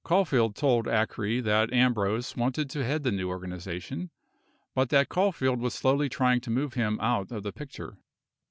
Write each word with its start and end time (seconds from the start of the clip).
Caulfield 0.03 0.55
told 0.55 0.87
Acree 0.87 1.43
that 1.43 1.71
Ambrose 1.71 2.35
wanted 2.35 2.71
to 2.71 2.83
head 2.83 3.03
the 3.03 3.11
new 3.11 3.29
organization, 3.29 4.09
but 4.73 4.89
that 4.89 5.09
Caulfield 5.09 5.59
was 5.59 5.75
slowly 5.75 6.09
trying 6.09 6.41
to 6.41 6.49
move 6.49 6.73
him 6.73 6.97
out 6.99 7.31
of 7.31 7.43
the 7.43 7.53
picture. 7.53 7.99